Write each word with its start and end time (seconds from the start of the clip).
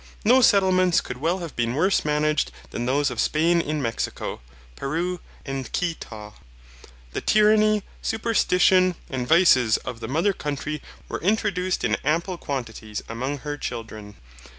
No 0.25 0.41
settlements 0.41 0.99
could 0.99 1.17
well 1.17 1.37
have 1.41 1.55
been 1.55 1.75
worse 1.75 2.03
managed 2.03 2.51
than 2.71 2.87
those 2.87 3.11
of 3.11 3.19
Spain 3.19 3.61
in 3.61 3.83
Mexico, 3.83 4.41
Peru, 4.75 5.19
and 5.45 5.71
Quito. 5.73 6.33
The 7.13 7.21
tyranny, 7.21 7.83
superstition, 8.01 8.95
and 9.11 9.27
vices 9.27 9.77
of 9.77 9.99
the 9.99 10.07
mother 10.07 10.33
country 10.33 10.81
were 11.07 11.21
introduced 11.21 11.83
in 11.83 11.97
ample 12.03 12.39
quantities 12.39 13.03
among 13.09 13.41
her 13.45 13.57
children. 13.57 14.15